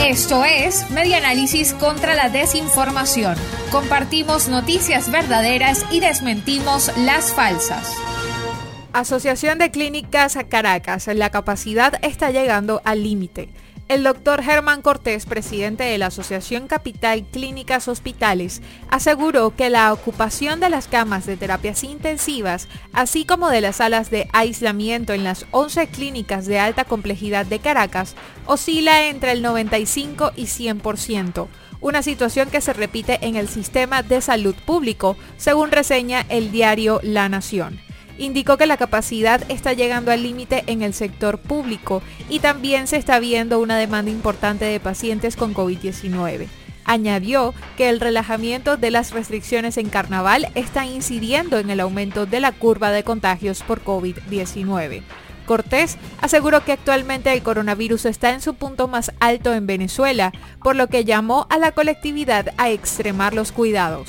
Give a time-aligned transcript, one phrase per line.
[0.00, 3.36] Esto es Media Análisis contra la Desinformación.
[3.70, 7.92] Compartimos noticias verdaderas y desmentimos las falsas.
[8.92, 13.48] Asociación de Clínicas Caracas, la capacidad está llegando al límite.
[13.86, 20.58] El doctor Germán Cortés, presidente de la Asociación Capital Clínicas Hospitales, aseguró que la ocupación
[20.58, 25.44] de las camas de terapias intensivas, así como de las salas de aislamiento en las
[25.50, 28.16] 11 clínicas de alta complejidad de Caracas,
[28.46, 31.48] oscila entre el 95 y 100%
[31.80, 36.98] una situación que se repite en el sistema de salud público, según reseña el diario
[37.02, 37.78] La Nación
[38.18, 42.96] indicó que la capacidad está llegando al límite en el sector público y también se
[42.96, 46.46] está viendo una demanda importante de pacientes con COVID-19.
[46.84, 52.40] Añadió que el relajamiento de las restricciones en carnaval está incidiendo en el aumento de
[52.40, 55.02] la curva de contagios por COVID-19.
[55.46, 60.74] Cortés aseguró que actualmente el coronavirus está en su punto más alto en Venezuela, por
[60.76, 64.08] lo que llamó a la colectividad a extremar los cuidados.